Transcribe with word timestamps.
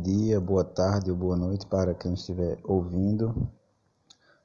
dia, 0.00 0.40
boa 0.40 0.64
tarde 0.64 1.10
ou 1.10 1.16
boa 1.16 1.36
noite 1.36 1.66
para 1.66 1.94
quem 1.94 2.14
estiver 2.14 2.58
ouvindo. 2.64 3.50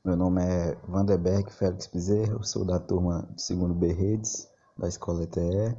Meu 0.03 0.15
nome 0.15 0.43
é 0.43 0.75
Vanderberg 0.85 1.49
Félix 1.49 1.87
Bezerra, 1.87 2.43
sou 2.43 2.65
da 2.65 2.77
turma 2.77 3.21
do 3.21 3.39
segundo 3.39 3.73
B 3.73 3.93
Redes, 3.93 4.49
da 4.77 4.87
escola 4.87 5.23
ETE. 5.23 5.77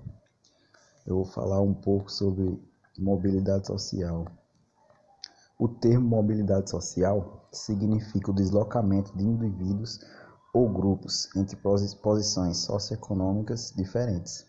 Eu 1.07 1.17
vou 1.17 1.25
falar 1.27 1.61
um 1.61 1.75
pouco 1.75 2.11
sobre 2.11 2.59
mobilidade 2.99 3.67
social. 3.67 4.27
O 5.59 5.69
termo 5.69 6.09
mobilidade 6.09 6.71
social 6.71 7.47
significa 7.53 8.31
o 8.31 8.35
deslocamento 8.35 9.15
de 9.17 9.25
indivíduos 9.25 10.01
ou 10.55 10.71
grupos 10.71 11.29
entre 11.37 11.57
posições 11.57 12.57
socioeconômicas 12.59 13.75
diferentes. 13.77 14.47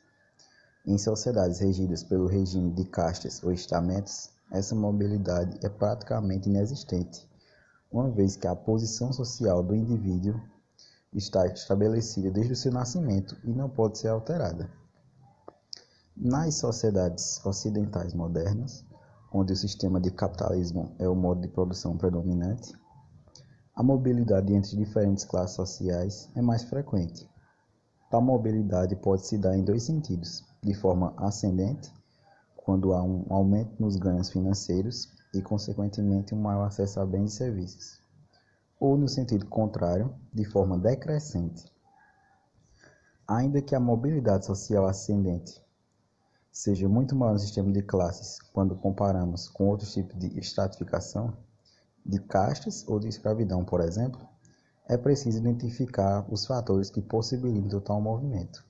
Em 0.85 0.98
sociedades 0.98 1.59
regidas 1.59 2.02
pelo 2.02 2.27
regime 2.27 2.71
de 2.71 2.85
castas 2.85 3.44
ou 3.44 3.52
estamentos, 3.52 4.37
essa 4.51 4.75
mobilidade 4.75 5.57
é 5.65 5.69
praticamente 5.69 6.49
inexistente, 6.49 7.27
uma 7.91 8.09
vez 8.09 8.35
que 8.35 8.47
a 8.47 8.55
posição 8.55 9.11
social 9.11 9.63
do 9.63 9.75
indivíduo 9.75 10.39
está 11.13 11.45
estabelecida 11.47 12.31
desde 12.31 12.53
o 12.53 12.55
seu 12.55 12.71
nascimento 12.71 13.37
e 13.43 13.51
não 13.51 13.70
pode 13.70 13.97
ser 13.97 14.09
alterada. 14.09 14.70
Nas 16.15 16.55
sociedades 16.55 17.45
ocidentais 17.45 18.13
modernas, 18.13 18.85
onde 19.31 19.53
o 19.53 19.55
sistema 19.55 19.99
de 19.99 20.11
capitalismo 20.11 20.95
é 20.98 21.07
o 21.07 21.15
modo 21.15 21.41
de 21.41 21.48
produção 21.48 21.98
predominante, 21.98 22.73
a 23.75 23.84
mobilidade 23.84 24.53
entre 24.53 24.75
diferentes 24.75 25.23
classes 25.23 25.55
sociais 25.55 26.29
é 26.35 26.41
mais 26.41 26.63
frequente. 26.63 27.29
Tal 28.09 28.21
mobilidade 28.21 28.95
pode 28.95 29.27
se 29.27 29.37
dar 29.37 29.55
em 29.55 29.63
dois 29.63 29.84
sentidos: 29.84 30.43
de 30.63 30.73
forma 30.73 31.13
ascendente, 31.17 31.93
quando 32.68 32.91
há 32.91 33.01
um 33.01 33.23
aumento 33.29 33.82
nos 33.82 33.96
ganhos 33.96 34.29
financeiros 34.29 35.10
e, 35.34 35.41
consequentemente, 35.41 36.35
um 36.35 36.41
maior 36.41 36.65
acesso 36.65 36.99
a 36.99 37.05
bens 37.05 37.32
e 37.32 37.37
serviços, 37.37 38.01
ou 38.77 38.98
no 38.98 39.07
sentido 39.07 39.46
contrário, 39.46 40.13
de 40.34 40.43
forma 40.43 40.77
decrescente. 40.77 41.63
Ainda 43.26 43.62
que 43.62 43.73
a 43.73 43.79
mobilidade 43.79 44.45
social 44.45 44.85
ascendente 44.85 45.63
seja 46.51 46.90
muito 46.90 47.15
maior 47.15 47.32
no 47.32 47.40
sistema 47.40 47.71
de 47.71 47.82
classes 47.82 48.38
quando 48.51 48.76
comparamos 48.76 49.48
com 49.48 49.70
outros 49.70 49.93
tipos 49.93 50.20
de 50.20 50.38
estratificação, 50.38 51.38
de 52.05 52.20
castas 52.20 52.85
ou 52.85 52.99
de 52.99 53.07
escravidão, 53.07 53.63
por 53.63 53.79
exemplo, 53.79 54.20
é 54.90 54.98
preciso 54.98 55.38
identificar 55.38 56.26
os 56.29 56.45
fatores 56.45 56.90
que 56.90 57.01
possibilitam 57.01 57.79
tal 57.79 58.01
movimento. 58.01 58.62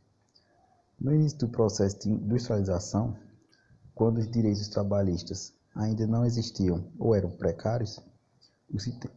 No 1.00 1.16
início 1.16 1.40
do 1.40 1.48
processo 1.48 1.98
de 2.02 2.12
industrialização, 2.12 3.18
quando 3.98 4.20
os 4.20 4.30
direitos 4.30 4.68
trabalhistas 4.68 5.56
ainda 5.76 6.06
não 6.06 6.24
existiam 6.24 6.88
ou 7.00 7.16
eram 7.16 7.32
precários, 7.32 8.00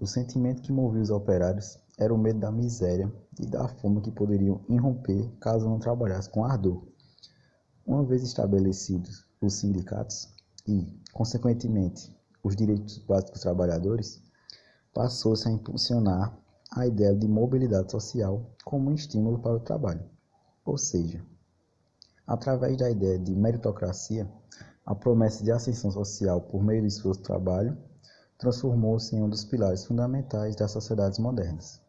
o 0.00 0.06
sentimento 0.06 0.62
que 0.62 0.72
movia 0.72 1.02
os 1.02 1.10
operários 1.10 1.78
era 1.98 2.14
o 2.14 2.18
medo 2.18 2.40
da 2.40 2.50
miséria 2.50 3.12
e 3.38 3.46
da 3.46 3.68
fome 3.68 4.00
que 4.00 4.10
poderiam 4.10 4.64
irromper 4.70 5.30
caso 5.38 5.68
não 5.68 5.78
trabalhassem 5.78 6.32
com 6.32 6.46
ardor. 6.46 6.82
Uma 7.86 8.02
vez 8.06 8.22
estabelecidos 8.22 9.26
os 9.42 9.52
sindicatos 9.54 10.32
e, 10.66 10.98
consequentemente, 11.12 12.16
os 12.42 12.56
direitos 12.56 12.96
básicos 12.98 13.32
dos 13.32 13.42
trabalhadores, 13.42 14.22
passou-se 14.94 15.46
a 15.46 15.52
impulsionar 15.52 16.34
a 16.72 16.86
ideia 16.86 17.14
de 17.14 17.28
mobilidade 17.28 17.90
social 17.90 18.50
como 18.64 18.88
um 18.88 18.94
estímulo 18.94 19.40
para 19.40 19.56
o 19.56 19.60
trabalho. 19.60 20.08
Ou 20.64 20.78
seja, 20.78 21.22
através 22.26 22.78
da 22.78 22.90
ideia 22.90 23.18
de 23.18 23.34
meritocracia, 23.34 24.30
a 24.90 24.94
promessa 24.96 25.44
de 25.44 25.52
ascensão 25.52 25.88
social 25.92 26.40
por 26.40 26.64
meio 26.64 26.80
do 26.80 26.88
esforço 26.88 27.22
trabalho 27.22 27.78
transformou-se 28.36 29.14
em 29.14 29.22
um 29.22 29.28
dos 29.28 29.44
pilares 29.44 29.84
fundamentais 29.84 30.56
das 30.56 30.72
sociedades 30.72 31.16
modernas. 31.20 31.80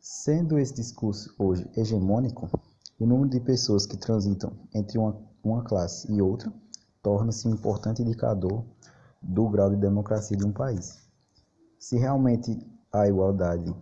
Sendo 0.00 0.58
esse 0.58 0.74
discurso 0.74 1.32
hoje 1.38 1.64
hegemônico, 1.76 2.50
o 2.98 3.06
número 3.06 3.30
de 3.30 3.38
pessoas 3.38 3.86
que 3.86 3.96
transitam 3.96 4.52
entre 4.74 4.98
uma, 4.98 5.16
uma 5.44 5.62
classe 5.62 6.10
e 6.12 6.20
outra 6.20 6.52
torna-se 7.00 7.46
um 7.46 7.52
importante 7.52 8.02
indicador 8.02 8.64
do 9.22 9.48
grau 9.48 9.70
de 9.70 9.76
democracia 9.76 10.36
de 10.36 10.44
um 10.44 10.52
país. 10.52 11.08
Se 11.78 11.96
realmente 11.96 12.58
há 12.92 13.06
igualdade 13.06 13.72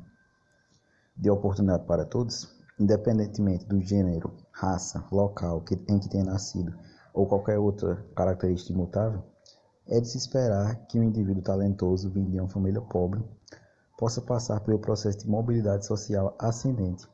de 1.17 1.31
oportunidade 1.31 1.87
para 1.87 2.05
todos, 2.05 2.55
independentemente 2.79 3.65
do 3.65 3.81
gênero, 3.81 4.31
raça, 4.53 5.03
local 5.11 5.65
em 5.89 5.99
que 5.99 6.09
tenha 6.11 6.25
nascido 6.25 6.79
ou 7.15 7.27
qualquer 7.27 7.59
outra 7.59 8.05
característica 8.17 8.73
imutável, 8.73 9.23
é 9.87 10.01
de 10.01 10.09
se 10.09 10.19
esperar 10.19 10.87
que 10.87 10.99
um 10.99 11.05
indivíduo 11.05 11.43
talentoso 11.43 12.11
vindo 12.11 12.31
de 12.31 12.41
uma 12.41 12.49
família 12.49 12.81
pobre 12.81 13.23
possa 13.97 14.21
passar 14.21 14.61
pelo 14.61 14.79
processo 14.79 15.19
de 15.19 15.29
mobilidade 15.29 15.87
social 15.87 16.35
ascendente. 16.39 17.07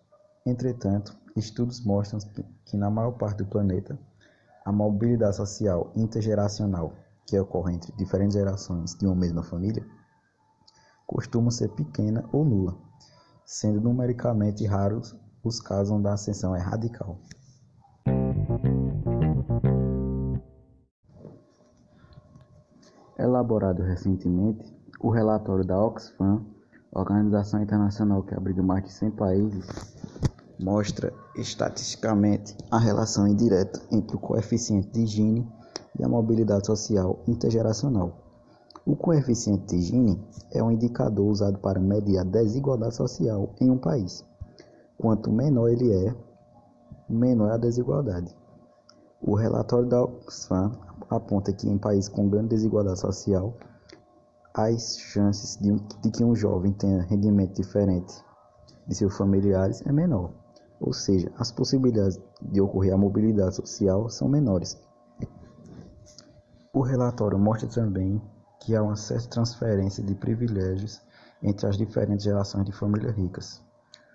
Entretanto, 0.46 1.16
estudos 1.36 1.84
mostram 1.84 2.18
que, 2.18 2.42
que 2.64 2.76
na 2.76 2.90
maior 2.90 3.12
parte 3.12 3.38
do 3.38 3.46
planeta 3.46 3.98
a 4.64 4.72
mobilidade 4.72 5.36
social 5.36 5.92
intergeracional, 5.94 6.94
que 7.26 7.38
ocorre 7.38 7.74
entre 7.74 7.92
diferentes 7.92 8.34
gerações 8.34 8.94
de 8.94 9.06
uma 9.06 9.14
mesma 9.14 9.42
família, 9.42 9.84
costuma 11.06 11.50
ser 11.50 11.68
pequena 11.70 12.24
ou 12.32 12.44
nula, 12.44 12.76
sendo 13.44 13.80
numericamente 13.80 14.64
raros 14.64 15.14
os 15.42 15.60
casos 15.60 15.90
onde 15.90 16.08
a 16.08 16.14
ascensão 16.14 16.54
é 16.54 16.60
radical. 16.60 17.18
Elaborado 23.40 23.82
recentemente, 23.82 24.70
o 25.00 25.08
relatório 25.08 25.64
da 25.64 25.82
Oxfam, 25.82 26.44
organização 26.92 27.62
internacional 27.62 28.22
que 28.22 28.34
abriga 28.34 28.62
mais 28.62 28.84
de 28.84 28.92
100 28.92 29.12
países, 29.12 29.66
mostra 30.58 31.10
estatisticamente 31.34 32.54
a 32.70 32.78
relação 32.78 33.26
indireta 33.26 33.80
entre 33.90 34.14
o 34.14 34.20
coeficiente 34.20 34.90
de 34.90 35.06
Gini 35.06 35.48
e 35.98 36.04
a 36.04 36.08
mobilidade 36.08 36.66
social 36.66 37.24
intergeracional. 37.26 38.12
O 38.84 38.94
coeficiente 38.94 39.74
de 39.74 39.80
Gini 39.80 40.22
é 40.52 40.62
um 40.62 40.70
indicador 40.70 41.26
usado 41.26 41.58
para 41.60 41.80
medir 41.80 42.18
a 42.18 42.24
desigualdade 42.24 42.94
social 42.94 43.54
em 43.58 43.70
um 43.70 43.78
país. 43.78 44.22
Quanto 44.98 45.32
menor 45.32 45.68
ele 45.68 45.90
é, 45.90 46.14
menor 47.08 47.52
é 47.52 47.54
a 47.54 47.56
desigualdade. 47.56 48.36
O 49.20 49.34
relatório 49.34 49.88
da 49.88 50.02
Oxfam 50.02 50.72
aponta 51.08 51.52
que 51.52 51.68
em 51.68 51.78
países 51.78 52.08
com 52.08 52.28
grande 52.28 52.48
desigualdade 52.48 53.00
social, 53.00 53.54
as 54.54 54.98
chances 54.98 55.56
de, 55.56 55.72
um, 55.72 55.76
de 55.76 56.10
que 56.10 56.24
um 56.24 56.34
jovem 56.34 56.72
tenha 56.72 57.02
rendimento 57.02 57.54
diferente 57.54 58.14
de 58.86 58.94
seus 58.94 59.16
familiares 59.16 59.84
é 59.86 59.92
menor 59.92 60.32
ou 60.80 60.94
seja, 60.94 61.30
as 61.36 61.52
possibilidades 61.52 62.18
de 62.40 62.60
ocorrer 62.60 62.94
a 62.94 62.96
mobilidade 62.96 63.56
social 63.56 64.08
são 64.08 64.28
menores. 64.28 64.80
O 66.72 66.80
relatório 66.80 67.38
mostra 67.38 67.68
também 67.68 68.20
que 68.60 68.74
há 68.74 68.82
uma 68.82 68.96
certa 68.96 69.28
transferência 69.28 70.02
de 70.02 70.14
privilégios 70.14 71.00
entre 71.42 71.66
as 71.66 71.76
diferentes 71.76 72.24
gerações 72.24 72.64
de 72.64 72.72
famílias 72.72 73.14
ricas, 73.14 73.62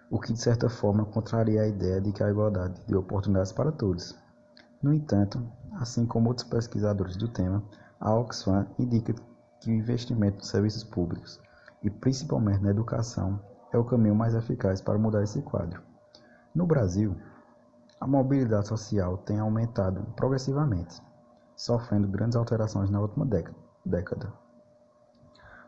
o 0.10 0.20
que 0.20 0.34
de 0.34 0.42
certa 0.42 0.70
forma 0.70 1.06
contraria 1.06 1.62
a 1.62 1.68
ideia 1.68 2.02
de 2.02 2.12
que 2.12 2.24
há 2.24 2.30
igualdade 2.30 2.82
de 2.88 2.96
oportunidades 2.96 3.52
para 3.52 3.72
todos. 3.72 4.16
No 4.82 4.94
entanto, 4.94 5.42
assim 5.74 6.06
como 6.06 6.30
outros 6.30 6.48
pesquisadores 6.48 7.16
do 7.16 7.28
tema, 7.28 7.64
a 8.00 8.14
Oxfam 8.14 8.68
indica 8.78 9.14
que 9.60 9.72
o 9.72 9.74
investimento 9.74 10.38
nos 10.38 10.50
serviços 10.50 10.84
públicos, 10.84 11.40
e 11.82 11.90
principalmente 11.90 12.62
na 12.62 12.70
educação, 12.70 13.40
é 13.72 13.78
o 13.78 13.86
caminho 13.86 14.16
mais 14.16 14.36
eficaz 14.36 14.82
para 14.82 14.98
mudar 14.98 15.24
esse 15.24 15.42
quadro. 15.42 15.82
No 16.54 16.66
Brasil, 16.66 17.16
a 18.00 18.08
mobilidade 18.08 18.68
social 18.68 19.18
tem 19.20 19.40
aumentado 19.40 20.06
progressivamente, 20.16 21.02
sofrendo 21.56 22.08
grandes 22.08 22.36
alterações 22.36 22.90
na 22.90 23.00
última 23.00 23.26
década. 23.86 24.32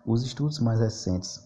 Os 0.05 0.23
estudos 0.23 0.59
mais 0.59 0.79
recentes 0.79 1.45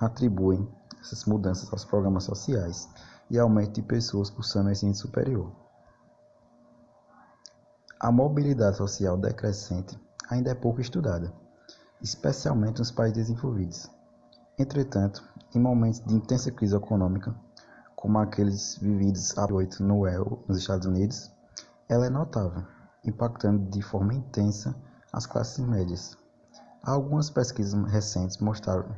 atribuem 0.00 0.68
essas 1.00 1.24
mudanças 1.24 1.72
aos 1.72 1.84
programas 1.84 2.24
sociais 2.24 2.88
e 3.30 3.38
aumento 3.38 3.72
de 3.72 3.82
pessoas 3.82 4.28
cursando 4.30 4.70
ensino 4.70 4.94
superior. 4.94 5.50
A 8.02 8.10
mobilidade 8.10 8.78
social 8.78 9.16
decrescente 9.16 9.96
ainda 10.28 10.50
é 10.50 10.56
pouco 10.56 10.80
estudada, 10.80 11.32
especialmente 12.00 12.80
nos 12.80 12.90
países 12.90 13.28
desenvolvidos. 13.28 13.88
Entretanto, 14.58 15.22
em 15.54 15.60
momentos 15.60 16.00
de 16.00 16.12
intensa 16.12 16.50
crise 16.50 16.74
econômica, 16.74 17.32
como 17.94 18.18
aqueles 18.18 18.76
vividos 18.78 19.38
há 19.38 19.46
oito 19.54 19.84
no 19.84 20.04
EL 20.04 20.42
nos 20.48 20.58
Estados 20.58 20.84
Unidos, 20.84 21.30
ela 21.88 22.04
é 22.04 22.10
notável, 22.10 22.66
impactando 23.04 23.70
de 23.70 23.80
forma 23.80 24.14
intensa 24.14 24.74
as 25.12 25.24
classes 25.24 25.64
médias. 25.64 26.18
Algumas 26.82 27.30
pesquisas 27.30 27.80
recentes 27.88 28.38
mostraram 28.38 28.92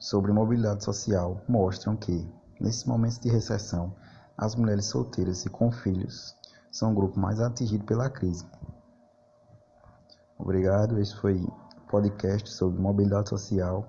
sobre 0.00 0.32
mobilidade 0.32 0.82
social 0.82 1.40
mostram 1.48 1.94
que, 1.94 2.28
nesses 2.60 2.84
momentos 2.84 3.20
de 3.20 3.28
recessão, 3.28 3.94
as 4.36 4.56
mulheres 4.56 4.86
solteiras 4.86 5.46
e 5.46 5.48
com 5.48 5.70
filhos 5.70 6.34
são 6.74 6.90
o 6.90 6.94
grupo 6.94 7.20
mais 7.20 7.40
atingido 7.40 7.84
pela 7.84 8.10
crise. 8.10 8.44
Obrigado. 10.36 10.98
Esse 10.98 11.14
foi 11.14 11.46
podcast 11.88 12.50
sobre 12.50 12.80
mobilidade 12.80 13.28
social 13.28 13.86